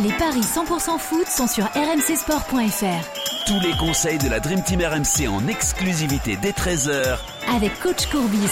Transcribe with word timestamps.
Les 0.00 0.12
paris 0.12 0.40
100% 0.40 0.98
foot 0.98 1.26
sont 1.28 1.46
sur 1.46 1.66
rmcsport.fr. 1.66 3.46
Tous 3.46 3.60
les 3.60 3.76
conseils 3.78 4.18
de 4.18 4.28
la 4.28 4.40
Dream 4.40 4.60
Team 4.62 4.80
RMC 4.80 5.28
en 5.28 5.46
exclusivité 5.46 6.36
dès 6.36 6.50
13h 6.50 7.18
avec 7.54 7.78
coach 7.78 8.06
Courbis. 8.06 8.50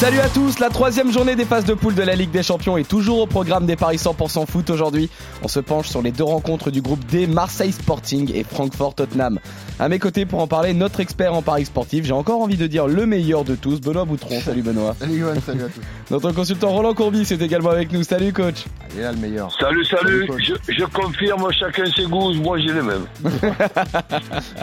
Salut 0.00 0.20
à 0.20 0.30
tous, 0.30 0.60
la 0.60 0.70
troisième 0.70 1.12
journée 1.12 1.36
des 1.36 1.44
phases 1.44 1.66
de 1.66 1.74
poule 1.74 1.94
de 1.94 2.02
la 2.02 2.16
Ligue 2.16 2.30
des 2.30 2.42
Champions 2.42 2.78
est 2.78 2.88
toujours 2.88 3.20
au 3.20 3.26
programme 3.26 3.66
des 3.66 3.76
paris 3.76 3.98
100% 3.98 4.46
foot 4.46 4.70
aujourd'hui. 4.70 5.10
On 5.42 5.48
se 5.48 5.60
penche 5.60 5.88
sur 5.88 6.00
les 6.00 6.10
deux 6.10 6.24
rencontres 6.24 6.70
du 6.70 6.80
groupe 6.80 7.04
D, 7.04 7.26
Marseille 7.26 7.70
Sporting 7.70 8.32
et 8.34 8.42
Francfort 8.42 8.94
Tottenham. 8.94 9.38
À 9.78 9.90
mes 9.90 9.98
côtés 9.98 10.24
pour 10.24 10.40
en 10.40 10.46
parler, 10.46 10.72
notre 10.72 11.00
expert 11.00 11.34
en 11.34 11.42
paris 11.42 11.66
sportif, 11.66 12.06
j'ai 12.06 12.14
encore 12.14 12.40
envie 12.40 12.56
de 12.56 12.66
dire 12.66 12.86
le 12.86 13.04
meilleur 13.04 13.44
de 13.44 13.54
tous, 13.54 13.82
Benoît 13.82 14.06
Boutron. 14.06 14.40
Salut 14.40 14.62
Benoît. 14.62 14.96
Salut 14.98 15.18
Johan, 15.18 15.34
salut 15.44 15.64
à 15.64 15.68
tous. 15.68 15.82
Notre 16.10 16.32
consultant 16.32 16.70
Roland 16.70 16.94
Courbis 16.94 17.30
est 17.30 17.42
également 17.42 17.68
avec 17.68 17.92
nous. 17.92 18.02
Salut 18.02 18.32
coach. 18.32 18.64
Il 18.94 19.00
est 19.00 19.02
là 19.02 19.12
le 19.12 19.18
meilleur. 19.18 19.54
Salut, 19.60 19.84
salut. 19.84 20.26
Salut, 20.26 20.44
je, 20.66 20.72
je 20.72 20.84
confirme, 20.86 21.46
chacun 21.52 21.84
ses 21.94 22.04
goûts, 22.06 22.32
moi 22.36 22.58
j'ai 22.58 22.72
les 22.72 22.80
mêmes. 22.80 23.04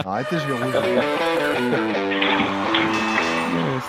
Arrêtez, 0.04 0.36
je 0.36 0.52
vais 0.52 0.64
rouler. 0.64 2.07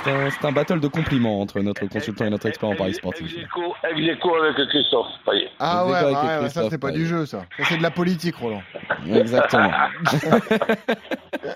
C'est 0.03 0.11
un, 0.45 0.49
un 0.49 0.52
battle 0.52 0.79
de 0.79 0.88
compliments 0.88 1.41
entre 1.41 1.59
notre 1.61 1.85
consultant 1.88 2.25
et 2.25 2.30
notre 2.30 2.47
expert 2.47 2.70
en 2.70 2.75
paris 2.75 2.93
sportif. 2.93 3.34
Ex-aequo 3.35 4.35
avec 4.35 4.67
Christophe 4.70 5.07
Payet. 5.25 5.49
Ah 5.59 5.85
ouais, 5.85 6.49
ça 6.49 6.70
c'est 6.70 6.77
pas 6.80 6.91
du 6.91 7.05
jeu 7.05 7.25
ça. 7.25 7.39
Ça 7.57 7.63
c'est 7.66 7.77
de 7.77 7.84
la 7.84 7.91
politique 7.91 8.35
Roland. 8.35 8.61
Exactement. 9.07 9.71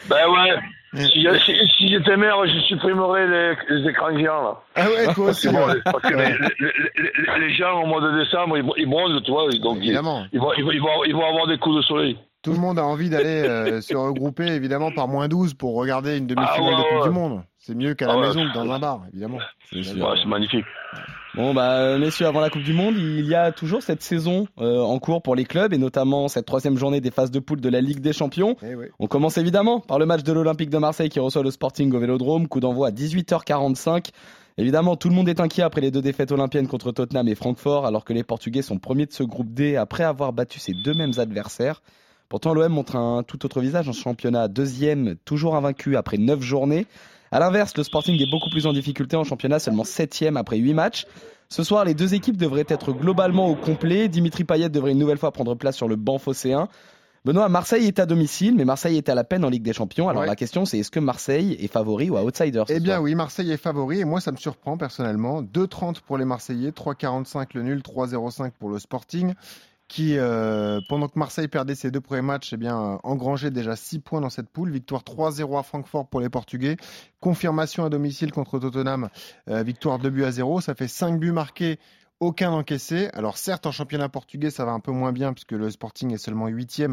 Ben 0.10 0.28
ouais, 0.30 0.56
si, 0.96 1.28
si, 1.46 1.68
si 1.78 1.88
j'étais 1.90 2.16
maire, 2.18 2.36
je 2.46 2.60
supprimerais 2.62 3.28
les, 3.28 3.56
les 3.70 3.90
écrans 3.90 4.16
géants 4.18 4.44
là. 4.44 4.60
Ah 4.76 4.86
ouais, 4.88 5.14
toi 5.14 5.30
aussi. 5.30 5.42
C'est 5.48 5.52
bon, 5.54 5.66
ouais. 5.68 5.74
parce 5.84 6.02
que 6.04 6.14
les, 6.16 6.30
les- 6.60 6.74
les- 6.98 7.40
les 7.48 7.54
gens 7.54 7.82
au 7.82 7.86
mois 7.86 8.02
de 8.02 8.20
décembre, 8.24 8.58
ils, 8.58 8.66
ils 8.78 8.90
bronzent, 8.90 9.22
tu 9.24 9.32
vois, 9.32 9.50
donc 9.50 9.78
ils, 9.78 9.86
Évidemment. 9.86 10.26
ils 10.32 10.40
vont, 10.40 10.54
ils, 10.58 10.64
vont, 10.64 10.72
ils 10.72 10.82
vont- 10.82 11.04
ils 11.06 11.14
vont 11.16 11.28
avoir 11.28 11.48
des 11.48 11.58
coups 11.58 11.78
de 11.78 11.82
soleil. 11.82 12.18
Tout 12.44 12.52
le 12.52 12.60
monde 12.60 12.78
a 12.78 12.86
envie 12.86 13.10
d'aller 13.10 13.42
euh, 13.48 13.82
se 13.82 13.96
regrouper 13.96 14.48
évidemment 14.48 14.92
par 14.92 15.08
moins 15.08 15.28
12 15.28 15.54
pour 15.56 15.76
regarder 15.76 16.18
une 16.18 16.28
demi-finale 16.28 16.60
Ah 16.60 16.62
ouais, 16.62 16.76
de 16.76 16.98
Coupe 17.00 17.08
du 17.08 17.18
Monde. 17.18 17.42
C'est 17.58 17.74
mieux 17.74 17.94
qu'à 17.94 18.08
la 18.08 18.14
Ah 18.14 18.18
ouais. 18.18 18.28
maison 18.28 18.44
que 18.50 18.54
dans 18.54 18.70
un 18.72 18.80
bar, 18.80 19.02
évidemment. 19.12 19.40
C'est. 19.72 19.78
Ouais, 19.94 20.26
magnifique. 20.28 20.66
Bon 21.36 21.54
bah 21.54 21.78
euh, 21.80 21.98
messieurs, 21.98 22.28
avant 22.28 22.42
la 22.42 22.50
Coupe 22.52 22.62
du 22.62 22.74
Monde, 22.74 22.96
il 22.98 23.26
y 23.26 23.34
a 23.34 23.52
toujours 23.52 23.82
cette 23.82 24.04
saison 24.04 24.46
euh, 24.60 24.82
en 24.82 25.00
cours 25.00 25.24
pour 25.24 25.36
les 25.36 25.46
clubs 25.46 25.74
et 25.74 25.78
notamment 25.80 26.28
cette 26.28 26.46
troisième 26.46 26.78
journée 26.78 27.02
des 27.02 27.10
phases 27.10 27.32
de 27.32 27.40
poule 27.40 27.60
de 27.60 27.70
la 27.70 27.82
Ligue 27.82 28.02
des 28.02 28.14
Champions. 28.14 28.56
Eh 28.62 28.76
oui. 28.76 28.86
On 29.00 29.08
commence 29.08 29.38
évidemment 29.40 29.80
par 29.80 29.98
le 29.98 30.06
match 30.06 30.22
de 30.24 30.32
l'Olympique 30.32 30.70
de 30.70 30.78
Marseille 30.78 31.10
qui 31.10 31.20
reçoit 31.20 31.42
le 31.42 31.50
Sporting 31.50 31.92
au 31.94 32.00
Vélodrome, 32.00 32.48
coup 32.48 32.60
d'envoi 32.60 32.90
à 32.90 32.92
18h45. 32.92 34.10
Évidemment, 34.58 34.96
tout 34.96 35.10
le 35.10 35.16
monde 35.16 35.28
est 35.30 35.40
inquiet 35.40 35.64
après 35.64 35.82
les 35.82 35.90
deux 35.90 36.02
défaites 36.02 36.32
olympiennes 36.32 36.68
contre 36.68 36.92
Tottenham 36.92 37.28
et 37.28 37.34
Francfort, 37.34 37.88
alors 37.88 38.04
que 38.06 38.14
les 38.14 38.24
Portugais 38.24 38.62
sont 38.62 38.78
premiers 38.78 39.08
de 39.08 39.12
ce 39.14 39.24
groupe 39.24 39.52
D 39.52 39.76
après 39.78 40.04
avoir 40.04 40.34
battu 40.34 40.60
ces 40.60 40.74
deux 40.74 40.94
mêmes 40.94 41.14
adversaires. 41.18 41.82
Pourtant, 42.34 42.56
l'OM 42.56 42.74
montre 42.74 42.96
un 42.96 43.22
tout 43.22 43.46
autre 43.46 43.62
visage 43.62 43.88
en 43.88 43.92
championnat, 43.92 44.48
deuxième, 44.48 45.18
toujours 45.24 45.56
invaincu 45.56 45.96
après 45.98 46.18
neuf 46.18 46.42
journées. 46.42 46.88
À 47.32 47.38
l'inverse, 47.38 47.78
le 47.78 47.84
Sporting 47.84 48.20
est 48.20 48.32
beaucoup 48.32 48.50
plus 48.50 48.66
en 48.66 48.74
difficulté 48.74 49.16
en 49.16 49.24
championnat, 49.24 49.60
seulement 49.60 49.84
septième 49.84 50.36
après 50.36 50.58
huit 50.58 50.74
matchs. 50.74 51.06
Ce 51.50 51.62
soir, 51.62 51.86
les 51.86 51.94
deux 51.94 52.16
équipes 52.16 52.36
devraient 52.36 52.66
être 52.70 52.92
globalement 52.92 53.50
au 53.50 53.56
complet. 53.56 54.08
Dimitri 54.08 54.46
Payet 54.46 54.70
devrait 54.70 54.94
une 54.94 54.98
nouvelle 54.98 55.20
fois 55.20 55.32
prendre 55.32 55.54
place 55.54 55.76
sur 55.76 55.88
le 55.88 55.96
banc 55.96 56.18
phocéen. 56.18 56.70
Benoît, 57.24 57.50
Marseille 57.50 57.86
est 57.86 58.00
à 58.00 58.08
domicile, 58.08 58.56
mais 58.56 58.66
Marseille 58.66 58.98
est 58.98 59.10
à 59.10 59.14
la 59.16 59.24
peine 59.24 59.46
en 59.46 59.50
Ligue 59.50 59.62
des 59.62 59.72
Champions. 59.72 60.10
Alors 60.10 60.24
Ouais. 60.24 60.28
la 60.28 60.36
question, 60.36 60.66
c'est 60.66 60.80
est-ce 60.80 60.90
que 60.90 61.00
Marseille 61.00 61.56
est 61.60 61.72
favori 61.72 62.10
ou 62.10 62.18
outsider 62.18 62.64
ce 62.68 62.74
Eh 62.74 62.80
bien 62.80 63.00
oui, 63.00 63.14
Marseille 63.14 63.52
est 63.52 63.58
favori 63.58 64.00
et 64.00 64.06
moi 64.06 64.20
ça 64.20 64.32
me 64.32 64.38
surprend 64.38 64.76
personnellement. 64.76 65.44
2,30 65.44 66.02
pour 66.02 66.18
les 66.18 66.26
Marseillais, 66.26 66.72
3,45 66.72 67.50
le 67.54 67.62
nul, 67.62 67.82
3,05 67.82 68.52
pour 68.60 68.70
le 68.72 68.80
Sporting 68.80 69.36
qui, 69.94 70.18
euh, 70.18 70.82
pendant 70.90 71.08
que 71.08 71.20
Marseille 71.20 71.48
perdait 71.48 71.76
ses 71.76 71.92
deux 71.92 72.02
premiers 72.02 72.24
matchs, 72.24 72.52
eh 72.54 72.58
bien, 72.58 72.76
euh, 72.76 72.98
engrangeait 73.04 73.52
déjà 73.52 73.76
6 73.76 74.00
points 74.00 74.22
dans 74.22 74.32
cette 74.32 74.50
poule. 74.50 74.72
Victoire 74.72 75.04
3-0 75.04 75.56
à 75.56 75.62
Francfort 75.62 76.08
pour 76.08 76.20
les 76.20 76.30
Portugais. 76.30 76.78
Confirmation 77.20 77.86
à 77.86 77.90
domicile 77.90 78.32
contre 78.32 78.58
Tottenham. 78.58 79.10
Euh, 79.50 79.62
victoire 79.62 80.00
2 80.00 80.10
buts 80.10 80.24
à 80.24 80.32
0. 80.32 80.62
Ça 80.62 80.74
fait 80.74 80.88
5 80.88 81.20
buts 81.20 81.32
marqués, 81.32 81.78
aucun 82.24 82.52
encaissé. 82.52 83.10
Alors 83.14 83.38
certes, 83.38 83.66
en 83.66 83.72
championnat 83.72 84.10
portugais, 84.10 84.50
ça 84.50 84.66
va 84.66 84.72
un 84.72 84.80
peu 84.80 84.92
moins 84.92 85.12
bien 85.12 85.34
puisque 85.34 85.52
le 85.52 85.70
Sporting 85.70 86.14
est 86.14 86.18
seulement 86.18 86.48
8 86.48 86.84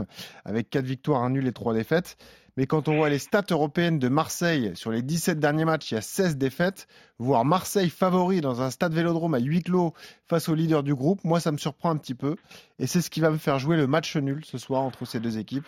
avec 0.44 0.70
4 0.70 0.84
victoires, 0.84 1.22
1 1.22 1.30
nul 1.30 1.46
et 1.46 1.52
3 1.52 1.74
défaites. 1.74 2.16
Mais 2.56 2.66
quand 2.66 2.88
on 2.88 2.96
voit 2.96 3.08
les 3.08 3.18
stats 3.18 3.46
européennes 3.50 3.98
de 3.98 4.08
Marseille 4.08 4.72
sur 4.74 4.90
les 4.90 5.02
17 5.02 5.38
derniers 5.38 5.64
matchs, 5.64 5.92
il 5.92 5.94
y 5.94 5.98
a 5.98 6.02
16 6.02 6.36
défaites. 6.36 6.88
Voir 7.18 7.44
Marseille 7.44 7.90
favori 7.90 8.40
dans 8.40 8.60
un 8.60 8.70
stade 8.70 8.92
vélodrome 8.92 9.34
à 9.34 9.38
huis 9.38 9.62
clos 9.62 9.94
face 10.28 10.48
au 10.48 10.54
leader 10.54 10.82
du 10.82 10.94
groupe, 10.94 11.22
moi 11.24 11.38
ça 11.40 11.52
me 11.52 11.58
surprend 11.58 11.90
un 11.90 11.96
petit 11.96 12.14
peu. 12.14 12.36
Et 12.78 12.86
c'est 12.86 13.00
ce 13.00 13.10
qui 13.10 13.20
va 13.20 13.30
me 13.30 13.38
faire 13.38 13.58
jouer 13.58 13.76
le 13.76 13.86
match 13.86 14.16
nul 14.16 14.44
ce 14.44 14.58
soir 14.58 14.82
entre 14.82 15.04
ces 15.04 15.20
deux 15.20 15.38
équipes 15.38 15.66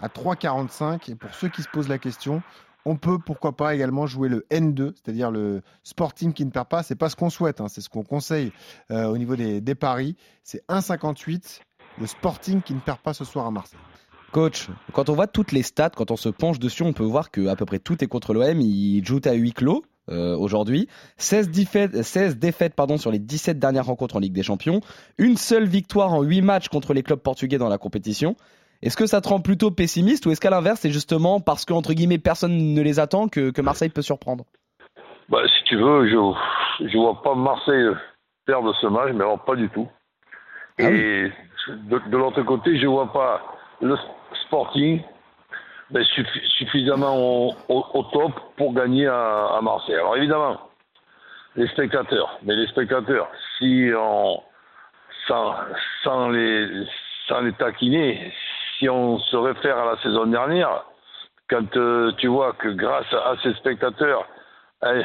à 0.00 0.08
3,45. 0.08 1.10
Et 1.10 1.14
pour 1.14 1.32
ceux 1.34 1.48
qui 1.48 1.62
se 1.62 1.68
posent 1.68 1.88
la 1.88 1.98
question, 1.98 2.42
on 2.84 2.96
peut 2.96 3.18
pourquoi 3.18 3.56
pas 3.56 3.74
également 3.74 4.06
jouer 4.06 4.28
le 4.28 4.46
N2, 4.50 4.92
c'est-à-dire 4.94 5.30
le 5.30 5.62
Sporting 5.82 6.32
qui 6.32 6.44
ne 6.44 6.50
perd 6.50 6.68
pas. 6.68 6.82
C'est 6.82 6.94
pas 6.94 7.08
ce 7.08 7.16
qu'on 7.16 7.30
souhaite, 7.30 7.60
hein, 7.60 7.68
c'est 7.68 7.80
ce 7.80 7.88
qu'on 7.88 8.04
conseille 8.04 8.52
euh, 8.90 9.06
au 9.06 9.18
niveau 9.18 9.36
des, 9.36 9.74
paris. 9.74 10.16
C'est 10.42 10.66
1,58. 10.68 11.60
Le 11.98 12.06
Sporting 12.06 12.60
qui 12.62 12.74
ne 12.74 12.80
perd 12.80 12.98
pas 12.98 13.14
ce 13.14 13.24
soir 13.24 13.46
à 13.46 13.50
Marseille. 13.50 13.78
Coach, 14.32 14.68
quand 14.92 15.08
on 15.08 15.14
voit 15.14 15.28
toutes 15.28 15.52
les 15.52 15.62
stats, 15.62 15.90
quand 15.90 16.10
on 16.10 16.16
se 16.16 16.28
penche 16.28 16.58
dessus, 16.58 16.82
on 16.82 16.92
peut 16.92 17.04
voir 17.04 17.30
que 17.30 17.46
à 17.46 17.54
peu 17.54 17.64
près 17.64 17.78
tout 17.78 18.02
est 18.02 18.08
contre 18.08 18.34
l'OM. 18.34 18.60
Ils 18.60 19.04
jouent 19.04 19.20
à 19.26 19.32
huis 19.32 19.52
clos 19.52 19.84
euh, 20.10 20.36
aujourd'hui. 20.36 20.88
16 21.18 21.50
défaites, 21.50 22.02
16 22.02 22.36
défaites 22.36 22.74
pardon, 22.74 22.98
sur 22.98 23.12
les 23.12 23.20
17 23.20 23.60
dernières 23.60 23.86
rencontres 23.86 24.16
en 24.16 24.18
Ligue 24.18 24.32
des 24.32 24.42
Champions. 24.42 24.80
Une 25.18 25.36
seule 25.36 25.68
victoire 25.68 26.12
en 26.12 26.22
8 26.22 26.42
matchs 26.42 26.68
contre 26.68 26.94
les 26.94 27.04
clubs 27.04 27.20
portugais 27.20 27.58
dans 27.58 27.68
la 27.68 27.78
compétition. 27.78 28.34
Est-ce 28.84 28.98
que 28.98 29.06
ça 29.06 29.22
te 29.22 29.28
rend 29.28 29.40
plutôt 29.40 29.70
pessimiste 29.70 30.26
ou 30.26 30.30
est-ce 30.30 30.42
qu'à 30.42 30.50
l'inverse, 30.50 30.80
c'est 30.80 30.90
justement 30.90 31.40
parce 31.40 31.64
que, 31.64 31.72
entre 31.72 31.94
guillemets, 31.94 32.18
personne 32.18 32.74
ne 32.74 32.82
les 32.82 33.00
attend 33.00 33.28
que, 33.28 33.50
que 33.50 33.62
Marseille 33.62 33.88
peut 33.88 34.02
surprendre? 34.02 34.44
Bah, 35.30 35.38
si 35.48 35.64
tu 35.64 35.76
veux, 35.76 36.06
je 36.06 36.86
je 36.86 36.98
vois 36.98 37.22
pas 37.22 37.34
Marseille 37.34 37.88
perdre 38.44 38.74
ce 38.82 38.86
match, 38.86 39.12
mais 39.14 39.24
alors 39.24 39.42
pas 39.42 39.56
du 39.56 39.70
tout. 39.70 39.88
Ah 40.78 40.90
Et 40.90 41.32
de, 41.68 41.98
de 42.10 42.16
l'autre 42.16 42.42
côté, 42.42 42.78
je 42.78 42.86
vois 42.86 43.10
pas 43.10 43.40
le 43.80 43.96
Sporting 44.44 45.00
ben, 45.90 46.02
suffi- 46.02 46.46
suffisamment 46.58 47.16
au, 47.16 47.54
au- 47.68 47.86
au 47.94 48.02
top 48.04 48.32
pour 48.56 48.74
gagner 48.74 49.06
à, 49.06 49.46
à 49.56 49.60
Marseille. 49.62 49.94
Alors 49.94 50.16
évidemment, 50.18 50.60
les 51.56 51.68
spectateurs, 51.68 52.38
mais 52.42 52.54
les 52.54 52.66
spectateurs, 52.66 53.30
si 53.58 53.88
on 53.96 54.42
sans, 55.26 55.54
sans 56.02 56.28
les 56.28 56.68
sans 57.28 57.40
les 57.40 57.52
taquiner, 57.54 58.30
si 58.78 58.88
on 58.88 59.18
se 59.18 59.36
réfère 59.36 59.78
à 59.78 59.92
la 59.92 60.02
saison 60.02 60.26
dernière, 60.26 60.84
quand 61.48 61.76
euh, 61.76 62.12
tu 62.18 62.28
vois 62.28 62.52
que 62.54 62.68
grâce 62.68 63.12
à 63.12 63.34
ces 63.42 63.52
spectateurs, 63.54 64.26
eh, 64.84 65.02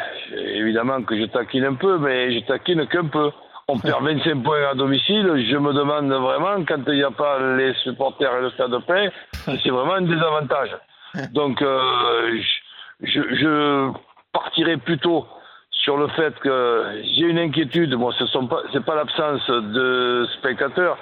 évidemment 0.58 1.02
que 1.04 1.18
je 1.18 1.26
taquine 1.26 1.66
un 1.66 1.76
peu, 1.76 1.98
mais 1.98 2.34
je 2.34 2.46
taquine 2.46 2.88
qu'un 2.88 3.06
peu. 3.06 3.32
On 3.68 3.78
perd 3.80 4.04
25 4.04 4.44
points 4.44 4.70
à 4.72 4.76
domicile. 4.76 5.46
Je 5.50 5.58
me 5.58 5.74
demande 5.74 6.12
vraiment, 6.12 6.64
quand 6.66 6.82
il 6.88 6.96
n'y 6.96 7.04
a 7.04 7.12
pas 7.12 7.40
les 7.56 7.74
supporters 7.84 8.36
et 8.38 8.42
le 8.42 8.50
stade 8.52 8.76
plein, 8.86 9.10
c'est 9.46 9.70
vraiment 9.70 9.94
un 9.94 10.02
désavantage. 10.02 10.76
Donc, 11.34 11.62
euh, 11.62 12.40
je, 13.02 13.08
je, 13.08 13.36
je 13.36 13.92
partirai 14.32 14.78
plutôt 14.78 15.28
sur 15.72 15.98
le 15.98 16.08
fait 16.10 16.38
que 16.40 17.02
j'ai 17.16 17.26
une 17.26 17.40
inquiétude. 17.40 17.94
Moi, 17.96 18.14
ce 18.18 18.26
pas, 18.48 18.62
c'est 18.74 18.84
pas 18.84 18.96
l'absence 18.96 19.48
de 19.50 20.28
spectateurs, 20.38 20.98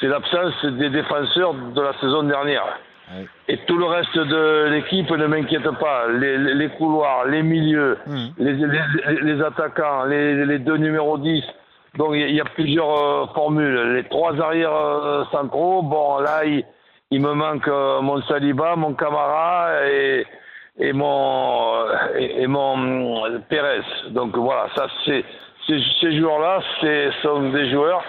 c'est 0.00 0.06
l'absence 0.08 0.64
des 0.64 0.90
défenseurs 0.90 1.54
de 1.54 1.80
la 1.80 1.92
saison 2.00 2.22
dernière. 2.22 2.64
Ouais. 3.12 3.26
Et 3.48 3.56
tout 3.66 3.76
le 3.76 3.84
reste 3.86 4.16
de 4.16 4.68
l'équipe 4.70 5.10
ne 5.10 5.26
m'inquiète 5.26 5.68
pas. 5.78 6.06
Les, 6.08 6.38
les- 6.38 6.54
les 6.54 6.68
couloirs, 6.70 7.24
les 7.26 7.42
milieux, 7.42 7.98
Mhm. 8.06 8.28
les, 8.38 9.42
attaquants, 9.42 10.04
les, 10.04 10.58
deux 10.60 10.76
numéros 10.76 11.18
10. 11.18 11.42
Donc 11.96 12.10
il 12.14 12.20
y, 12.20 12.24
a- 12.24 12.28
il 12.28 12.34
y 12.36 12.40
a 12.40 12.44
plusieurs 12.44 12.90
euh, 12.96 13.26
formules. 13.34 13.94
Les 13.94 14.04
trois 14.04 14.40
arrières 14.40 14.72
euh, 14.72 15.24
centraux, 15.32 15.82
bon 15.82 16.20
là 16.20 16.44
il, 16.44 16.64
il 17.10 17.20
me 17.20 17.32
manque 17.32 17.66
euh, 17.66 18.00
mon 18.00 18.22
Saliba, 18.22 18.76
mon 18.76 18.94
Camara 18.94 19.70
et, 19.88 20.24
et 20.78 20.92
mon 20.92 21.84
et, 22.16 22.42
et 22.42 22.46
mon 22.46 23.26
euh, 23.26 23.38
Pérez. 23.48 23.82
Donc 24.10 24.36
voilà, 24.36 24.66
ça 24.76 24.86
c'est 25.04 25.24
ces, 25.66 25.82
ces 26.00 26.16
joueurs-là, 26.16 26.60
c'est 26.80 27.10
sont 27.22 27.50
des 27.50 27.68
joueurs 27.70 28.04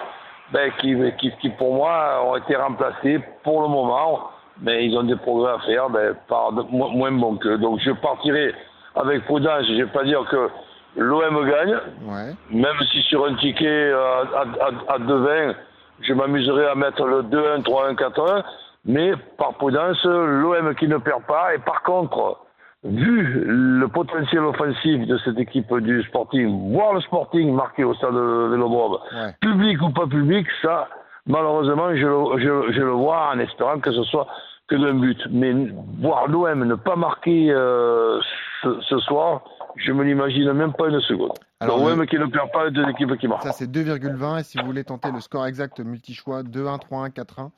ben, 0.52 0.70
qui, 0.80 0.96
qui, 1.18 1.30
qui 1.40 1.48
pour 1.50 1.74
moi 1.74 2.22
ont 2.26 2.36
été 2.36 2.54
remplacés 2.56 3.20
pour 3.42 3.62
le 3.62 3.68
moment, 3.68 4.30
mais 4.60 4.84
ils 4.86 4.96
ont 4.96 5.02
des 5.04 5.16
progrès 5.16 5.52
à 5.52 5.58
faire 5.60 5.88
ben, 5.90 6.14
par 6.28 6.52
de- 6.52 6.62
mo- 6.70 6.90
moins 6.90 7.12
bons 7.12 7.36
qu'eux. 7.36 7.58
Donc 7.58 7.80
je 7.80 7.90
partirai 7.92 8.54
avec 8.94 9.24
prudence. 9.24 9.64
Je 9.66 9.72
ne 9.72 9.84
vais 9.84 9.90
pas 9.90 10.04
dire 10.04 10.22
que 10.30 10.50
l'OM 10.96 11.48
gagne, 11.48 11.78
Ouais. 12.06 12.34
même 12.50 12.76
si 12.90 13.00
sur 13.02 13.24
un 13.26 13.34
ticket 13.36 13.66
euh, 13.66 14.24
à, 14.34 14.40
à, 14.40 14.94
à 14.94 14.98
2,20, 14.98 15.54
je 16.02 16.12
m'amuserai 16.12 16.66
à 16.66 16.74
mettre 16.74 17.04
le 17.06 17.22
2-1, 17.22 17.62
3-1, 17.62 17.94
4-1, 17.94 18.42
mais 18.84 19.12
par 19.38 19.54
prudence, 19.54 20.04
l'OM 20.04 20.74
qui 20.74 20.86
ne 20.88 20.98
perd 20.98 21.22
pas. 21.24 21.54
Et 21.54 21.58
par 21.58 21.82
contre, 21.82 22.38
vu 22.84 23.44
le 23.46 23.86
potentiel 23.88 24.40
offensif 24.44 25.06
de 25.06 25.16
cette 25.18 25.38
équipe 25.38 25.72
du 25.78 26.02
Sporting, 26.04 26.72
voir 26.72 26.94
le 26.94 27.00
Sporting 27.02 27.54
marqué 27.54 27.84
au 27.84 27.94
stade 27.94 28.14
de 28.14 28.48
Vélodrome, 28.50 28.98
Ouais. 29.14 29.34
public 29.40 29.80
ou 29.82 29.90
pas 29.90 30.06
public, 30.06 30.46
ça, 30.62 30.88
malheureusement, 31.26 31.94
je, 31.94 32.06
le- 32.06 32.38
je, 32.40 32.72
je 32.72 32.80
le 32.82 32.90
vois 32.90 33.30
en 33.34 33.38
espérant 33.38 33.78
que 33.78 33.92
ce 33.92 34.02
soit 34.04 34.26
que 34.68 34.74
d'un 34.76 34.94
but. 34.94 35.18
Mais 35.30 35.52
voir 36.00 36.26
l'OM 36.28 36.64
ne 36.64 36.74
pas 36.74 36.96
marquer 36.96 37.50
euh, 37.52 38.20
ce, 38.62 38.80
ce 38.80 38.98
soir, 38.98 39.42
je 39.76 39.92
me 39.92 40.02
l'imagine 40.04 40.52
même 40.52 40.72
pas 40.72 40.88
une 40.88 41.00
seconde. 41.02 41.32
Alors, 41.60 41.78
L'OM 41.78 42.04
qui 42.06 42.18
ne 42.18 42.26
perd 42.26 42.50
pas, 42.50 42.64
les 42.64 42.70
deux 42.72 42.88
équipes 42.88 43.16
qui 43.16 43.28
marquent. 43.28 43.44
Ça, 43.44 43.52
c'est 43.52 43.70
2,20. 43.70 44.40
Et 44.40 44.42
si 44.42 44.58
vous 44.58 44.66
voulez 44.66 44.82
tenter 44.84 45.12
le 45.12 45.20
score 45.20 45.46
exact 45.46 45.78
multi-choix, 45.78 46.42
2-1, 46.42 46.80
3-1, 46.80 47.10
4-1, 47.12 47.50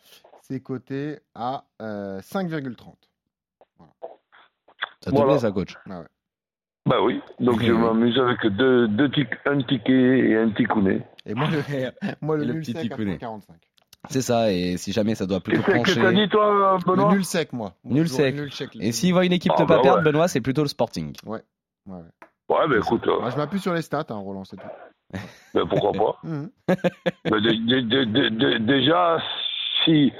c'est 0.42 0.60
coté 0.60 1.18
à 1.34 1.64
euh, 1.80 2.18
5,30. 2.20 2.92
Ça 5.04 5.10
te 5.10 5.16
Voilà. 5.16 5.32
plaît, 5.32 5.40
ça, 5.40 5.50
coach 5.52 5.74
Bah 6.86 6.96
oui, 7.02 7.20
donc 7.40 7.62
je 7.62 7.72
m'amuse 7.72 8.18
avec 8.18 8.46
deux, 8.46 8.88
deux 8.88 9.10
tic- 9.10 9.28
un 9.46 9.58
ticket 9.62 9.92
et 10.30 10.36
un 10.36 10.50
ticounet. 10.50 11.06
Et 11.26 11.34
moi, 11.34 11.48
le, 11.50 11.62
moi, 12.22 12.36
le, 12.36 12.44
le 12.44 12.54
petit 12.60 12.74
ticounet. 12.74 13.16
3,45. 13.16 13.40
C'est 14.10 14.20
ça, 14.22 14.52
et 14.52 14.76
si 14.76 14.92
jamais 14.92 15.14
ça 15.14 15.24
doit 15.26 15.40
plutôt 15.40 15.62
Qu'est-ce 15.62 15.94
que 15.94 16.00
t'as 16.00 16.10
pencher. 16.10 16.14
dit, 16.24 16.28
toi, 16.28 16.78
Le 16.78 16.84
Benoît 16.84 17.12
nul 17.12 17.24
sec, 17.24 17.52
moi. 17.54 17.72
Nul 17.84 18.08
sec. 18.08 18.34
Nul 18.34 18.52
sec 18.52 18.70
Et 18.80 18.92
s'il 18.92 19.12
voit 19.14 19.24
une 19.24 19.32
équipe 19.32 19.52
Ah, 19.56 19.62
ne 19.62 19.66
pas 19.66 19.76
bah 19.76 19.82
perdre, 19.82 19.98
ouais. 19.98 20.04
Benoît, 20.04 20.28
c'est 20.28 20.40
plutôt 20.42 20.62
le 20.62 20.68
Sporting. 20.68 21.14
Ouais, 21.24 21.40
ouais. 21.86 21.98
Ouais, 22.50 22.68
ben 22.68 22.78
écoute, 22.78 23.06
euh, 23.06 23.20
Moi, 23.20 23.30
je 23.30 23.36
m'appuie 23.36 23.58
sur 23.60 23.72
les 23.72 23.80
stats, 23.82 24.04
hein, 24.10 24.16
Roland, 24.16 24.44
c'est 24.44 24.56
tout. 24.56 24.68
ben 25.54 25.66
pourquoi 25.66 25.92
pas. 25.92 26.18
Mhm. 26.28 26.50
Dé- 27.24 28.58
déjà, 28.60 29.18
si, 29.84 30.12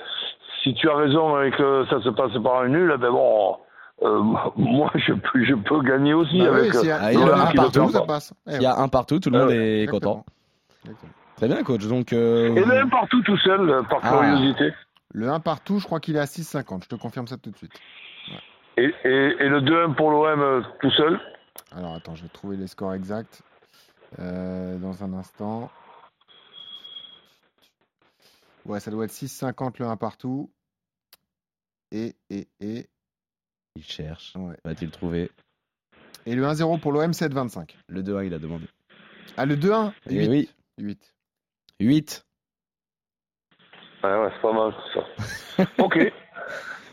si 0.63 0.75
tu 0.75 0.89
as 0.89 0.97
raison 0.97 1.43
et 1.43 1.51
que 1.51 1.85
ça 1.91 2.01
se 2.03 2.09
passe 2.11 2.33
par 2.43 2.61
un 2.63 2.69
nul, 2.69 2.91
eh 2.95 2.99
ben 2.99 3.11
bon, 3.11 3.57
euh, 4.05 4.19
moi 4.57 4.91
je 4.95 5.13
peux, 5.13 5.45
je 5.45 5.55
peux 5.55 5.83
gagner 5.83 6.15
aussi 6.15 6.39
Bah 6.39 6.51
oui, 6.53 6.59
avec. 6.69 6.75
y 6.75 6.77
euh, 6.91 6.93
a 6.93 6.99
Ah, 7.01 7.07
a 7.07 7.13
il 7.13 7.19
y 7.19 7.23
a 7.23 7.35
un 7.37 7.41
un 7.41 7.53
partout, 7.53 7.91
ça 7.91 8.03
passe. 8.03 8.35
Eh 8.49 8.57
Il 8.57 8.63
y 8.63 8.67
a 8.67 8.77
un 8.79 8.89
partout, 8.89 9.19
tout 9.21 9.31
le 9.31 9.39
Ah 9.39 9.43
monde 9.43 9.51
est 9.53 9.83
exactement. 9.83 10.15
content. 10.17 10.27
Exactement. 10.85 11.13
Très 11.37 11.49
bien, 11.49 11.63
coach. 11.65 11.87
Donc, 11.87 12.13
euh, 12.13 12.55
Et 12.55 12.65
le 12.65 12.81
un 12.81 12.89
partout 12.89 13.21
tout 13.23 13.37
seul, 13.39 13.69
euh, 13.69 13.83
par 13.83 13.99
Ah. 14.03 14.11
curiosité. 14.11 14.73
Le 15.13 15.29
1 15.29 15.41
partout, 15.41 15.79
je 15.79 15.85
crois 15.87 16.01
qu'il 16.01 16.17
est 16.17 16.21
à 16.21 16.27
6,50. 16.27 16.85
Je 16.85 16.89
te 16.89 16.95
confirme 16.97 17.27
ça 17.29 17.37
tout 17.37 17.51
de 17.51 17.57
suite. 17.57 17.73
Et, 18.77 18.93
et, 19.05 19.37
et 19.39 19.49
le 19.49 19.61
2-1 19.61 19.95
pour 19.95 20.11
l'OM 20.11 20.41
euh, 20.41 20.61
tout 20.81 20.91
seul. 20.91 21.21
Alors 21.71 21.95
attends, 21.95 22.17
je 22.17 22.23
vais 22.25 22.29
trouver 22.29 22.57
les 22.57 22.67
scores 22.67 22.95
exacts 22.95 23.43
euh, 24.19 24.77
dans 24.79 25.05
un 25.05 25.13
instant. 25.13 25.71
Ouais, 28.67 28.81
ça 28.81 28.91
doit 28.91 29.05
être 29.05 29.13
6,50 29.13 29.75
le 29.79 29.87
1 29.87 29.97
partout. 29.97 30.51
Et, 31.93 32.17
et, 32.31 32.49
et, 32.61 32.89
il 33.77 33.85
cherche. 33.85 34.33
ouais. 34.37 34.57
Va-t-il 34.65 34.91
trouver 34.91 35.31
et 36.27 36.35
le 36.35 36.43
1-0 36.45 36.81
pour 36.81 36.91
l'OM, 36.93 37.11
7,25. 37.11 37.75
Le 37.89 38.03
2-1, 38.03 38.27
il 38.27 38.33
a 38.35 38.39
demandé. 38.39 38.65
Ah, 39.37 39.45
le 39.45 39.57
2-1 39.57 39.93
Et 40.09 40.15
8. 40.27 40.29
oui, 40.31 40.49
8. 40.79 41.15
8. 41.81 42.25
Ouais, 44.03 44.11
ouais, 44.11 44.29
c'est 44.35 44.41
pas 44.41 44.53
mal 44.55 44.73
tout 44.73 45.01
ça. 45.59 45.65
ok. 45.85 46.13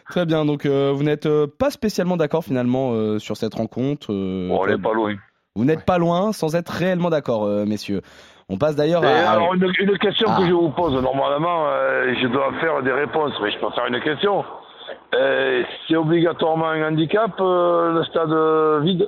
Très 0.09 0.25
bien. 0.25 0.43
Donc, 0.43 0.65
euh, 0.65 0.91
vous 0.93 1.03
n'êtes 1.03 1.27
euh, 1.27 1.47
pas 1.47 1.69
spécialement 1.71 2.17
d'accord 2.17 2.43
finalement 2.43 2.91
euh, 2.91 3.19
sur 3.19 3.37
cette 3.37 3.53
rencontre. 3.53 4.11
euh, 4.11 4.49
Bon, 4.49 4.61
on 4.61 4.67
n'est 4.67 4.77
pas 4.77 4.93
loin. 4.93 5.15
Vous 5.55 5.63
n'êtes 5.65 5.85
pas 5.85 5.97
loin 5.97 6.33
sans 6.33 6.55
être 6.55 6.69
réellement 6.69 7.09
d'accord, 7.09 7.45
euh, 7.45 7.65
messieurs. 7.65 8.01
On 8.49 8.57
passe 8.57 8.75
d'ailleurs 8.75 9.03
à. 9.05 9.31
alors, 9.31 9.53
une, 9.53 9.71
une 9.79 9.97
question 9.97 10.27
Ah. 10.29 10.39
que 10.39 10.47
je 10.47 10.51
vous 10.51 10.71
pose, 10.71 10.93
normalement, 11.01 11.67
euh, 11.67 12.13
je 12.21 12.27
dois 12.27 12.51
faire 12.59 12.83
des 12.83 12.91
réponses, 12.91 13.31
mais 13.41 13.51
je 13.51 13.59
peux 13.59 13.71
faire 13.71 13.85
une 13.87 14.01
question. 14.01 14.43
C'est 15.13 15.95
obligatoirement 15.95 16.67
un 16.69 16.89
handicap, 16.91 17.31
euh, 17.39 17.93
le 17.93 18.03
stade 18.05 18.83
vide? 18.83 19.07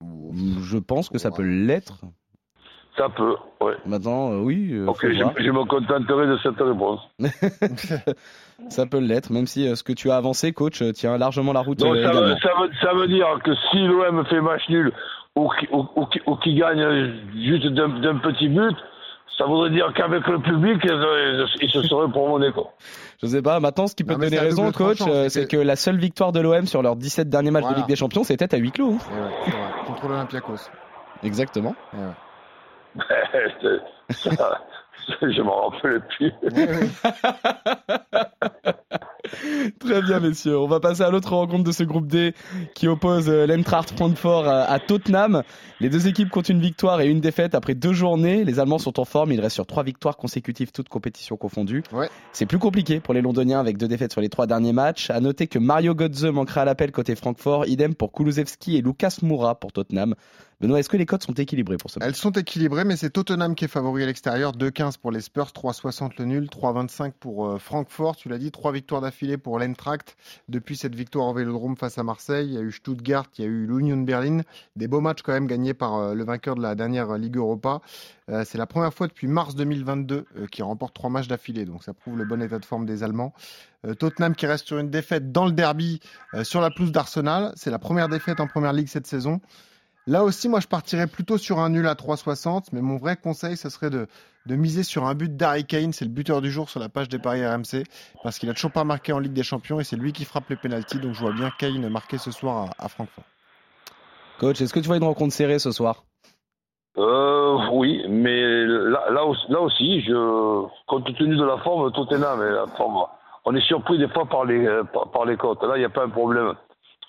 Je 0.00 0.78
pense 0.78 1.08
que 1.08 1.18
ça 1.18 1.30
peut 1.30 1.42
l'être. 1.42 2.00
Ça 2.96 3.08
peut, 3.08 3.36
ouais. 3.62 3.74
Maintenant, 3.86 4.32
euh, 4.32 4.40
oui. 4.42 4.70
euh, 4.72 4.86
Ok, 4.86 4.98
je, 5.02 5.42
je 5.42 5.50
me 5.50 5.64
contenterai 5.64 6.26
de 6.26 6.36
cette 6.42 6.58
réponse. 6.60 7.00
Ça 8.68 8.86
peut 8.86 8.98
l'être, 9.00 9.32
même 9.32 9.46
si 9.46 9.66
euh, 9.66 9.74
ce 9.74 9.82
que 9.82 9.92
tu 9.92 10.10
as 10.10 10.16
avancé, 10.16 10.52
coach, 10.52 10.82
tient 10.92 11.16
largement 11.18 11.52
la 11.52 11.60
route 11.60 11.78
Donc 11.78 11.96
ça, 11.96 12.12
veut, 12.12 12.18
également. 12.18 12.36
ça, 12.40 12.50
veut, 12.60 12.70
ça 12.80 12.94
veut 12.94 13.08
dire 13.08 13.26
que 13.42 13.52
si 13.70 13.78
l'OM 13.78 14.24
fait 14.26 14.40
match 14.40 14.62
nul 14.68 14.92
ou 15.36 15.48
qui, 15.58 15.66
ou, 15.72 15.86
ou 15.96 16.06
qui- 16.06 16.20
ou 16.26 16.36
qui 16.36 16.54
gagne 16.54 17.12
juste 17.34 17.66
d'un 17.68 18.18
petit 18.18 18.48
but, 18.48 18.76
ça 19.38 19.44
voudrait 19.46 19.70
dire 19.70 19.92
qu'avec 19.94 20.26
le 20.26 20.38
public, 20.40 20.84
euh, 20.90 21.46
il 21.60 21.70
se 21.70 21.82
serait 21.82 22.10
promené. 22.10 22.52
Quoi. 22.52 22.72
Je 23.22 23.26
sais 23.28 23.42
pas. 23.42 23.60
Maintenant, 23.60 23.86
ce 23.86 23.94
qui 23.94 24.04
peut 24.04 24.12
Non, 24.12 24.18
te 24.18 24.24
mais 24.24 24.30
donner 24.30 24.42
raison, 24.42 24.70
coach, 24.72 24.98
euh, 25.06 25.28
c'est 25.28 25.46
que- 25.48 25.56
que 25.56 25.62
la 25.62 25.76
seule 25.76 25.98
victoire 25.98 26.32
de 26.32 26.40
l'OM 26.40 26.66
sur 26.66 26.82
leurs 26.82 26.96
17 26.96 27.28
derniers 27.28 27.50
matchs 27.50 27.62
Voilà. 27.62 27.76
de 27.76 27.80
Ligue 27.82 27.88
des 27.88 27.96
Champions, 27.96 28.24
c'était 28.24 28.54
à 28.54 28.58
huis 28.58 28.70
clos. 28.72 28.92
hein. 28.92 28.98
Ouais, 29.12 29.50
vrai. 29.52 29.84
Contre 29.86 30.08
l'Olympiakos. 30.08 30.70
Exactement. 31.22 31.74
Ouais. 31.94 32.00
ça, 34.10 34.60
je 35.22 35.42
m'en 35.42 35.68
rappelais 35.68 36.00
plus. 36.16 36.32
Très 39.80 40.02
bien, 40.02 40.20
messieurs. 40.20 40.58
On 40.58 40.66
va 40.66 40.80
passer 40.80 41.02
à 41.02 41.10
l'autre 41.10 41.34
rencontre 41.34 41.64
de 41.64 41.72
ce 41.72 41.84
groupe 41.84 42.06
D 42.06 42.34
qui 42.74 42.88
oppose 42.88 43.28
euh, 43.28 43.46
l'Eintracht 43.46 43.96
Francfort 43.96 44.46
à, 44.46 44.62
à 44.62 44.78
Tottenham. 44.78 45.42
Les 45.80 45.88
deux 45.88 46.06
équipes 46.06 46.28
comptent 46.28 46.48
une 46.48 46.60
victoire 46.60 47.00
et 47.00 47.08
une 47.08 47.20
défaite 47.20 47.54
après 47.54 47.74
deux 47.74 47.92
journées. 47.92 48.44
Les 48.44 48.60
Allemands 48.60 48.78
sont 48.78 49.00
en 49.00 49.04
forme. 49.04 49.32
Ils 49.32 49.40
restent 49.40 49.54
sur 49.54 49.66
trois 49.66 49.82
victoires 49.82 50.16
consécutives, 50.16 50.72
toutes 50.72 50.88
compétitions 50.88 51.36
confondues. 51.36 51.82
Ouais. 51.92 52.08
C'est 52.32 52.46
plus 52.46 52.58
compliqué 52.58 53.00
pour 53.00 53.14
les 53.14 53.22
Londoniens 53.22 53.60
avec 53.60 53.78
deux 53.78 53.88
défaites 53.88 54.12
sur 54.12 54.20
les 54.20 54.28
trois 54.28 54.46
derniers 54.46 54.72
matchs. 54.72 55.10
À 55.10 55.20
noter 55.20 55.46
que 55.46 55.58
Mario 55.58 55.94
Götze 55.94 56.26
manquera 56.26 56.62
à 56.62 56.64
l'appel 56.64 56.92
côté 56.92 57.14
Francfort. 57.14 57.66
Idem 57.66 57.94
pour 57.94 58.12
Kulusevski 58.12 58.76
et 58.76 58.82
Lucas 58.82 59.18
Moura 59.22 59.54
pour 59.54 59.72
Tottenham. 59.72 60.14
Benoît, 60.62 60.78
est-ce 60.78 60.88
que 60.88 60.96
les 60.96 61.06
codes 61.06 61.22
sont 61.22 61.34
équilibrés 61.34 61.76
pour 61.76 61.90
ce 61.90 61.98
match 61.98 62.08
Elles 62.08 62.14
sont 62.14 62.30
équilibrées, 62.30 62.84
mais 62.84 62.96
c'est 62.96 63.10
Tottenham 63.10 63.54
qui 63.54 63.64
est 63.64 63.68
favori 63.68 64.04
à 64.04 64.06
l'extérieur. 64.06 64.52
2-15 64.52 64.96
pour 64.96 65.10
les 65.10 65.20
Spurs, 65.20 65.48
3-60 65.48 66.12
le 66.18 66.24
nul, 66.24 66.46
3-25 66.46 67.12
pour 67.18 67.48
euh, 67.48 67.58
Francfort. 67.58 68.14
Tu 68.14 68.28
l'as 68.28 68.38
dit, 68.38 68.52
trois 68.52 68.70
victoires 68.70 69.00
d'affilée 69.00 69.36
pour 69.36 69.58
l'Eintracht. 69.58 70.16
Depuis 70.48 70.76
cette 70.76 70.94
victoire 70.94 71.26
au 71.26 71.34
Vélodrome 71.34 71.76
face 71.76 71.98
à 71.98 72.04
Marseille, 72.04 72.46
il 72.46 72.54
y 72.54 72.58
a 72.58 72.60
eu 72.60 72.70
Stuttgart, 72.70 73.26
il 73.36 73.44
y 73.44 73.44
a 73.44 73.50
eu 73.50 73.66
l'Union 73.66 73.96
Berlin. 73.96 74.42
Des 74.76 74.86
beaux 74.86 75.00
matchs 75.00 75.22
quand 75.22 75.32
même 75.32 75.48
gagnés 75.48 75.74
par 75.74 75.96
euh, 75.96 76.14
le 76.14 76.24
vainqueur 76.24 76.54
de 76.54 76.62
la 76.62 76.76
dernière 76.76 77.18
Ligue 77.18 77.36
Europa. 77.36 77.80
Euh, 78.30 78.44
c'est 78.46 78.58
la 78.58 78.66
première 78.66 78.94
fois 78.94 79.08
depuis 79.08 79.26
mars 79.26 79.54
2022 79.56 80.26
euh, 80.36 80.46
qu'il 80.46 80.64
remporte 80.64 80.94
trois 80.94 81.10
matchs 81.10 81.28
d'affilée. 81.28 81.64
Donc 81.64 81.82
ça 81.82 81.92
prouve 81.92 82.16
le 82.16 82.24
bon 82.24 82.40
état 82.40 82.58
de 82.58 82.64
forme 82.64 82.86
des 82.86 83.02
Allemands. 83.02 83.32
Euh, 83.86 83.94
Tottenham 83.94 84.34
qui 84.34 84.46
reste 84.46 84.66
sur 84.66 84.78
une 84.78 84.90
défaite 84.90 85.32
dans 85.32 85.44
le 85.44 85.52
derby 85.52 86.00
euh, 86.34 86.44
sur 86.44 86.60
la 86.60 86.70
pelouse 86.70 86.92
d'Arsenal. 86.92 87.52
C'est 87.56 87.70
la 87.70 87.78
première 87.78 88.08
défaite 88.08 88.40
en 88.40 88.46
première 88.46 88.72
ligue 88.72 88.88
cette 88.88 89.06
saison. 89.06 89.40
Là 90.08 90.24
aussi, 90.24 90.48
moi, 90.48 90.58
je 90.58 90.66
partirais 90.66 91.06
plutôt 91.06 91.38
sur 91.38 91.60
un 91.60 91.68
nul 91.70 91.86
à 91.86 91.94
3,60, 91.94 92.68
mais 92.72 92.80
mon 92.80 92.96
vrai 92.96 93.16
conseil, 93.16 93.56
ce 93.56 93.68
serait 93.68 93.90
de, 93.90 94.08
de 94.46 94.56
miser 94.56 94.82
sur 94.82 95.04
un 95.04 95.14
but 95.14 95.36
d'Harry 95.36 95.64
Kane. 95.64 95.92
C'est 95.92 96.04
le 96.04 96.10
buteur 96.10 96.40
du 96.40 96.50
jour 96.50 96.68
sur 96.68 96.80
la 96.80 96.88
page 96.88 97.08
des 97.08 97.20
paris 97.20 97.46
RMC, 97.46 97.84
parce 98.24 98.40
qu'il 98.40 98.50
a 98.50 98.54
toujours 98.54 98.72
pas 98.72 98.82
marqué 98.82 99.12
en 99.12 99.20
Ligue 99.20 99.32
des 99.32 99.44
Champions 99.44 99.78
et 99.78 99.84
c'est 99.84 99.96
lui 99.96 100.12
qui 100.12 100.24
frappe 100.24 100.48
les 100.50 100.56
pénalties. 100.56 100.98
Donc, 100.98 101.14
je 101.14 101.20
vois 101.20 101.32
bien 101.32 101.50
Kane 101.56 101.88
marquer 101.88 102.18
ce 102.18 102.32
soir 102.32 102.70
à, 102.78 102.84
à 102.86 102.88
Francfort. 102.88 103.24
Coach, 104.40 104.60
est-ce 104.60 104.74
que 104.74 104.80
tu 104.80 104.88
vois 104.88 104.96
une 104.96 105.04
rencontre 105.04 105.34
serrée 105.34 105.60
ce 105.60 105.70
soir? 105.70 106.02
Euh, 106.98 107.56
oui, 107.72 108.04
mais 108.08 108.66
là, 108.66 109.08
là, 109.08 109.24
aussi, 109.24 109.44
là 109.48 109.60
aussi, 109.60 110.02
je, 110.02 110.66
compte 110.88 111.04
tenu 111.16 111.36
de 111.36 111.44
la 111.44 111.58
forme, 111.58 111.92
Tottenham, 111.92 112.42
et 112.42 112.50
la 112.50 112.66
forme, 112.76 113.06
on 113.44 113.54
est 113.54 113.66
surpris 113.66 113.98
des 113.98 114.08
fois 114.08 114.26
par 114.26 114.44
les, 114.46 114.66
par, 114.92 115.12
par 115.12 115.24
les 115.26 115.36
cotes. 115.36 115.62
Là, 115.62 115.76
il 115.76 115.78
n'y 115.78 115.84
a 115.84 115.90
pas 115.90 116.04
un 116.04 116.10
problème 116.10 116.54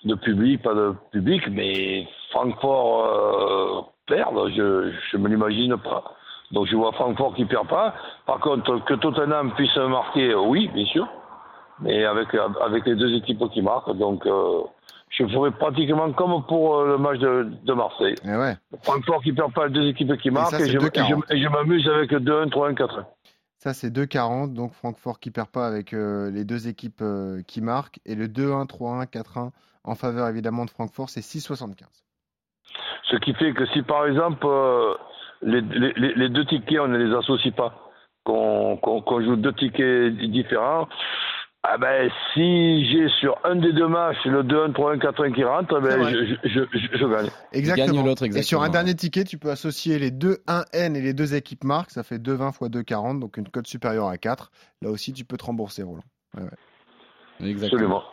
de 0.05 0.15
public, 0.15 0.61
pas 0.61 0.73
de 0.73 0.93
public, 1.11 1.43
mais 1.51 2.07
Francfort 2.31 3.05
euh, 3.05 3.81
perdre, 4.07 4.49
je 4.49 4.91
je 5.11 5.17
me 5.17 5.27
l'imagine 5.29 5.77
pas. 5.77 6.03
Donc 6.51 6.67
je 6.67 6.75
vois 6.75 6.91
Francfort 6.93 7.33
qui 7.35 7.45
perd 7.45 7.67
pas. 7.67 7.93
Par 8.25 8.39
contre, 8.39 8.83
que 8.85 8.93
Tottenham 8.95 9.53
puisse 9.53 9.75
marquer, 9.77 10.35
oui, 10.35 10.69
bien 10.73 10.85
sûr, 10.85 11.07
mais 11.79 12.05
avec, 12.05 12.27
avec 12.61 12.85
les 12.85 12.95
deux 12.95 13.13
équipes 13.15 13.43
qui 13.51 13.61
marquent. 13.61 13.91
Donc 13.97 14.25
euh, 14.25 14.61
je 15.09 15.25
ferai 15.27 15.51
pratiquement 15.51 16.11
comme 16.11 16.43
pour 16.45 16.75
euh, 16.79 16.87
le 16.89 16.97
match 16.97 17.19
de, 17.19 17.47
de 17.63 17.73
Marseille. 17.73 18.15
Ouais, 18.25 18.55
Francfort 18.83 19.21
qui 19.23 19.31
perd 19.31 19.53
pas 19.53 19.67
les 19.67 19.73
deux 19.73 19.87
équipes 19.87 20.15
qui 20.17 20.29
marquent 20.31 20.55
ça, 20.55 20.65
et, 20.65 20.69
je, 20.69 20.77
2,40. 20.77 21.23
et 21.31 21.37
je- 21.37 21.43
je 21.43 21.47
m'amuse 21.49 21.87
avec 21.89 22.11
2-1, 22.11 22.49
3-1, 22.49 22.73
4-1. 22.75 23.05
Ça 23.63 23.73
c'est 23.73 23.89
2,40. 23.89 24.53
Donc, 24.53 24.73
Francfort 24.73 25.19
qui 25.21 25.31
perd 25.31 25.47
pas 25.47 25.65
avec 25.65 25.93
euh, 25.93 26.29
les 26.31 26.43
deux 26.43 26.67
équipes 26.67 27.01
euh, 27.01 27.41
qui 27.47 27.61
marquent. 27.61 27.99
Et 28.05 28.13
le 28.13 28.27
2-1, 28.27 28.67
3-1, 28.67 29.07
4-1 29.07 29.51
en 29.85 29.95
faveur 29.95 30.27
évidemment 30.27 30.65
de 30.65 30.69
Francfort, 30.69 31.09
c'est 31.09 31.21
6,75. 31.21 31.85
Ce 33.09 33.15
qui 33.17 33.33
fait 33.33 33.53
que 33.53 33.65
si 33.67 33.81
par 33.81 34.05
exemple 34.05 34.45
euh, 34.45 34.95
les, 35.41 36.29
deux 36.29 36.45
tickets, 36.45 36.79
on 36.79 36.87
ne 36.87 36.97
les 36.97 37.15
associe 37.15 37.53
pas, 37.55 37.91
qu'on 38.25 39.21
joue 39.21 39.37
deux 39.37 39.53
tickets 39.53 40.13
différents, 40.17 40.87
ah 41.65 41.77
ben, 41.77 42.09
si 42.33 42.85
j'ai 42.91 43.07
sur 43.21 43.37
un 43.45 43.55
des 43.55 43.71
deux 43.71 43.87
matchs 43.87 44.17
le 44.25 44.43
2-1, 44.43 44.73
3-1, 44.73 44.97
4-1 44.99 45.33
qui 45.33 45.43
rentre, 45.45 45.79
ben, 45.79 46.03
je, 46.09 46.35
je, 46.43 46.59
je- 46.73 46.97
je 46.97 47.05
gagne. 47.05 47.29
Exactement. 47.53 48.03
l'autre, 48.03 48.25
Et 48.25 48.41
sur 48.43 48.61
un 48.61 48.69
dernier 48.69 48.95
ticket, 48.95 49.23
tu 49.23 49.37
peux 49.37 49.49
associer 49.49 49.97
les 49.97 50.11
deux 50.11 50.39
1N 50.47 50.95
et 50.95 51.01
les 51.01 51.13
deux 51.13 51.35
équipes 51.35 51.63
marques. 51.63 51.91
Ça 51.91 52.03
fait 52.03 52.17
2,20 52.17 52.49
x 52.49 52.59
2,40, 52.69 53.19
donc 53.19 53.37
une 53.37 53.47
cote 53.47 53.67
supérieure 53.67 54.07
à 54.09 54.17
4. 54.17 54.51
Là 54.81 54.89
aussi, 54.89 55.13
tu 55.13 55.23
peux 55.23 55.37
te 55.37 55.45
rembourser, 55.45 55.83
Roland. 55.83 56.03
Exactement. 57.39 57.65
Absolument. 57.65 58.03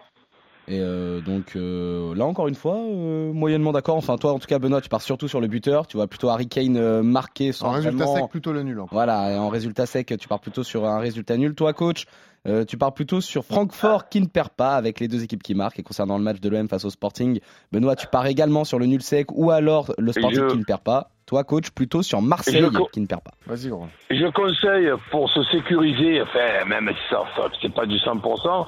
Et 0.69 0.79
euh, 0.81 1.21
donc 1.21 1.57
euh, 1.57 2.15
là 2.15 2.27
encore 2.27 2.47
une 2.47 2.55
fois, 2.55 2.77
euh, 2.77 3.33
moyennement 3.33 3.73
d'accord. 3.73 3.97
Enfin 3.97 4.17
toi 4.19 4.33
en 4.33 4.39
tout 4.39 4.47
cas 4.47 4.61
Benoît, 4.61 4.81
tu 4.81 4.89
pars 4.89 5.03
surtout 5.03 5.27
sur 5.27 5.41
le 5.41 5.49
buteur. 5.49 5.89
Tu 5.89 5.97
vois 5.97 6.07
plutôt 6.07 6.29
Harry 6.29 6.47
Kane 6.47 6.77
euh, 6.77 7.03
marqué 7.03 7.51
sans 7.51 7.69
En 7.69 7.71
résultat 7.73 8.05
vraiment- 8.05 8.17
sec, 8.23 8.31
plutôt 8.31 8.53
le 8.53 8.63
nul. 8.63 8.79
encore. 8.79 8.93
Voilà, 8.93 9.33
et 9.33 9.37
en 9.39 9.49
résultat 9.49 9.87
sec, 9.87 10.15
tu 10.21 10.29
pars 10.29 10.39
plutôt 10.39 10.63
sur 10.63 10.85
un 10.85 11.01
résultat 11.01 11.37
nul. 11.39 11.55
Toi 11.57 11.73
coach, 11.73 12.05
euh, 12.49 12.65
tu 12.65 12.77
pars 12.79 12.95
plutôt 12.95 13.21
sur 13.21 13.45
Francfort 13.45 14.09
qui 14.09 14.21
ne 14.21 14.27
perd 14.27 14.49
pas 14.51 14.75
avec 14.77 14.99
les 15.01 15.09
deux 15.09 15.23
équipes 15.23 15.43
qui 15.43 15.55
marquent. 15.55 15.79
Et 15.79 15.83
concernant 15.83 16.17
le 16.17 16.25
match 16.25 16.41
de 16.41 16.49
l'OM 16.49 16.69
face 16.69 16.85
au 16.85 16.91
Sporting, 16.91 17.39
Benoît, 17.73 17.97
tu 17.97 18.07
pars 18.07 18.27
également 18.27 18.65
sur 18.65 18.79
le 18.79 18.87
nul 18.87 19.03
sec 19.03 19.27
ou 19.33 19.51
alors 19.51 19.93
le 19.99 20.13
Sporting 20.13 20.41
je- 20.41 20.47
qui 20.53 20.59
ne 20.59 20.65
perd 20.65 20.81
pas. 20.81 21.11
Toi 21.27 21.45
coach, 21.45 21.71
plutôt 21.71 22.03
sur 22.03 22.21
Marseille 22.23 22.61
Je 22.61 22.91
qui 22.93 23.01
ne 23.01 23.07
perd 23.07 23.21
pas. 23.23 23.31
Vas-y, 23.47 23.69
gros. 23.69 23.87
Je 24.11 24.27
conseille 24.33 24.91
pour 25.11 25.31
se 25.31 25.43
sécuriser, 25.45 26.23
enfin, 26.23 26.65
même 26.67 26.89
si 26.89 27.15
ça, 27.15 27.23
ça 27.37 27.43
c'est 27.63 27.73
pas 27.73 27.87
du 27.87 27.97
100%, 27.99 28.67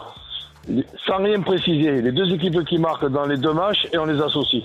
sans 1.06 1.16
rien 1.16 1.40
préciser, 1.40 2.00
les 2.02 2.12
deux 2.12 2.32
équipes 2.32 2.64
qui 2.64 2.78
marquent 2.78 3.08
dans 3.10 3.26
les 3.26 3.36
deux 3.36 3.52
matchs 3.52 3.88
et 3.92 3.98
on 3.98 4.04
les 4.04 4.20
associe. 4.20 4.62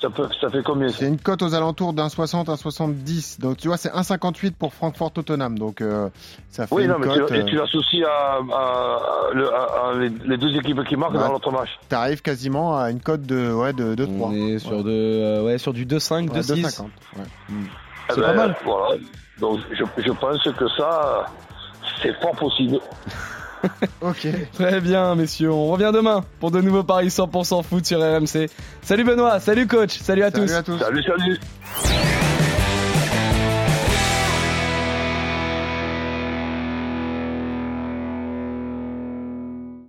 Ça, 0.00 0.08
peut, 0.08 0.26
ça 0.40 0.48
fait 0.48 0.62
combien 0.62 0.88
C'est 0.88 1.06
une 1.06 1.18
cote 1.18 1.42
aux 1.42 1.52
alentours 1.54 1.92
d'un 1.92 2.08
60, 2.08 2.48
un 2.48 2.56
70. 2.56 3.38
Donc 3.40 3.58
tu 3.58 3.68
vois, 3.68 3.76
c'est 3.76 3.90
1,58 3.90 4.52
pour 4.52 4.72
Francfort 4.72 5.10
Tottenham. 5.12 5.58
Donc 5.58 5.82
euh, 5.82 6.08
ça 6.48 6.66
fait 6.66 6.74
Oui, 6.74 6.84
une 6.84 6.88
non, 6.90 6.98
mais 6.98 7.06
cote. 7.06 7.26
tu, 7.28 7.34
et 7.34 7.40
euh, 7.40 7.44
tu 7.44 7.56
l'associes 7.56 8.04
à, 8.04 8.36
à- 8.38 9.00
le- 9.34 9.52
à- 9.54 9.90
à 9.90 9.94
les, 9.98 10.08
les 10.24 10.36
deux 10.38 10.56
équipes 10.56 10.82
qui 10.84 10.96
marquent 10.96 11.12
dans 11.12 11.30
l'autre 11.30 11.50
match. 11.50 11.68
T'arrives 11.90 12.22
quasiment 12.22 12.78
à 12.78 12.90
une 12.90 13.00
cote 13.00 13.22
de, 13.22 13.52
ouais, 13.52 13.74
de, 13.74 13.94
de 13.94 14.04
3. 14.06 14.28
On 14.28 14.32
est 14.32 14.58
sur, 14.58 14.82
de, 14.82 14.90
euh, 14.90 15.42
ouais, 15.44 15.58
sur 15.58 15.74
du 15.74 15.84
2-5, 15.84 16.30
Ouais, 16.30 16.40
2-6. 16.40 16.62
2,50. 16.62 16.82
Ouais. 17.18 17.24
Eh 17.50 18.12
C'est 18.14 18.20
pas 18.22 18.32
mal. 18.32 18.56
Voilà. 18.64 18.96
Donc 19.38 19.58
je, 19.70 19.84
je 20.02 20.12
pense 20.12 20.42
que 20.42 20.68
ça, 20.78 21.26
c'est 22.02 22.18
fort 22.22 22.32
possible. 22.36 22.78
Ok. 24.00 24.26
Très 24.52 24.80
bien, 24.80 25.14
messieurs. 25.14 25.52
On 25.52 25.70
revient 25.70 25.90
demain 25.92 26.24
pour 26.38 26.50
de 26.50 26.60
nouveaux 26.60 26.82
paris 26.82 27.08
100% 27.08 27.62
foot 27.62 27.84
sur 27.84 28.00
RMC. 28.00 28.48
Salut 28.82 29.04
Benoît, 29.04 29.40
salut 29.40 29.66
coach, 29.66 29.98
salut 29.98 30.22
à 30.22 30.30
tous. 30.30 30.46
Salut 30.46 30.54
à 30.54 30.62
tous. 30.62 30.78
Salut, 30.78 31.02
salut 31.02 31.40